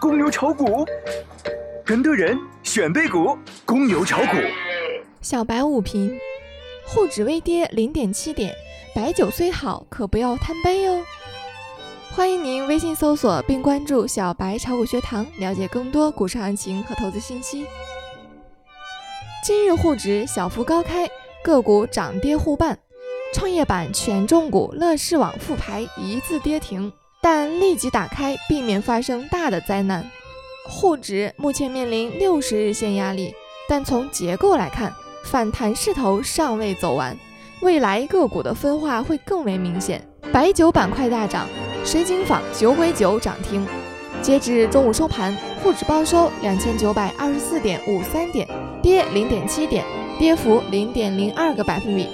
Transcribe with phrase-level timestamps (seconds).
[0.00, 0.86] 公牛炒股，
[1.84, 4.36] 跟对人选对股，公牛炒股。
[5.20, 6.16] 小白午评：
[6.86, 8.54] 沪指微跌零点七点，
[8.94, 11.02] 白酒虽好，可不要贪杯哦。
[12.12, 17.66] 欢迎您微信搜索并关注“小白炒股学堂”，了解更多股市行情和投资信息。
[19.44, 21.08] 今日沪指小幅高开，
[21.42, 22.78] 个股涨跌互半，
[23.34, 26.92] 创业板、权重股、乐视网复牌一字跌停。
[27.30, 30.02] 但立即打开，避免发生大的灾难。
[30.66, 33.34] 沪指目前面临六十日线压力，
[33.68, 34.90] 但从结构来看，
[35.24, 37.14] 反弹势头尚未走完，
[37.60, 40.02] 未来个股的分化会更为明显。
[40.32, 41.46] 白酒板块大涨，
[41.84, 43.66] 水井坊、酒鬼酒涨停。
[44.22, 48.48] 截至中午收盘，沪指报收两千九百二十四点五三点，
[48.82, 49.84] 跌零点七点，
[50.18, 52.08] 跌幅零点零二个百分比。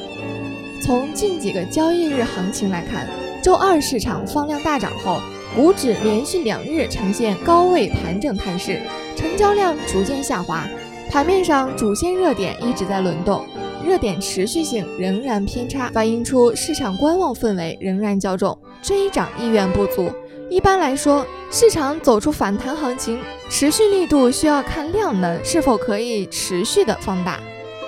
[0.83, 3.09] 从近几个交易日行情来看。
[3.45, 5.21] 周二市场放量大涨后，
[5.55, 8.81] 股指连续两日呈现高位盘整态势，
[9.15, 10.67] 成交量逐渐下滑。
[11.11, 13.45] 盘面上主线热点一直在轮动，
[13.87, 20.11] 热点持续性仍然偏差，反映出市场观望氛围仍然较重，追涨意愿不足。
[20.49, 23.21] 一般来说，市场走出反弹行情，
[23.51, 27.39] 持续力度需要看量能是否可以持续的放大。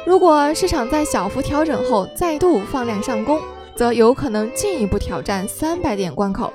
[0.07, 3.41] 如果市场在小幅调整后再度放量上攻。
[3.77, 6.53] 则有可能进一步挑战三百点关口，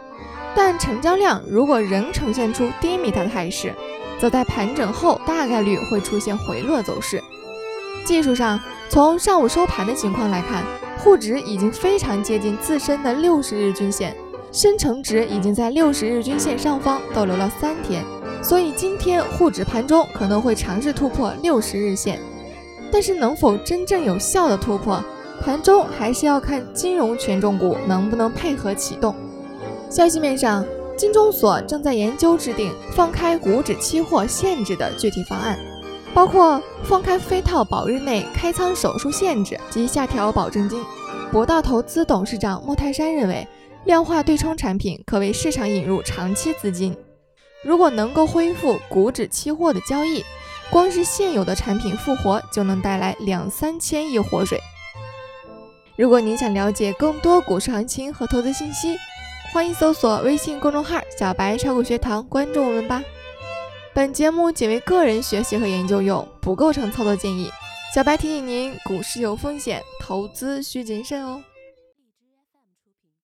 [0.55, 3.73] 但成交量如果仍呈现出低迷的态势，
[4.19, 7.23] 则在盘整后大概率会出现回落走势。
[8.03, 10.63] 技术上，从上午收盘的情况来看，
[10.97, 14.15] 沪指已经非常接近自身的六十日均线，
[14.51, 18.03] 深成指已经在六十日均线上方逗留了三天，
[18.41, 22.19] 所以今天沪指盘中可能会尝试突破六十日线，
[22.91, 25.03] 但是能否真正有效的突破？
[25.43, 29.15] 盘中还是要看金融权重股能不能配合启动。
[29.89, 30.63] 消息面上，
[30.95, 35.57] 金中所正在研究制定放开股指期货限制的具体方案，
[36.13, 40.83] 包括放开非套保日内开仓手术限制及下调保证金。
[41.31, 43.47] 博道投资董事长莫泰山认为，
[43.85, 46.95] 量化对冲产品可为市场引入长期资金。
[47.63, 50.23] 如果能够恢复股指期货的交易，
[50.69, 54.59] 光是现有的产品复活就能带来两三千亿活水。
[56.01, 58.97] 如果您想了解更多股市行情和投资信息，
[59.53, 63.03] 欢迎搜索微信公众号“小白炒股学堂”，关注我们吧。
[63.93, 67.51] 本节目仅为个人学习和研究用，不构成操作建议。
[67.93, 71.39] 小白提醒您，股市有风险，投资需谨慎哦。